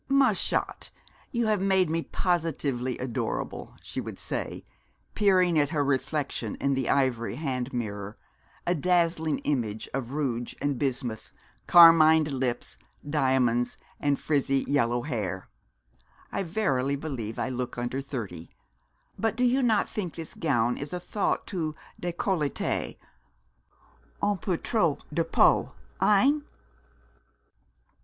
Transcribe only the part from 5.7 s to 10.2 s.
reflection in the ivory hand mirror, a dazzling image of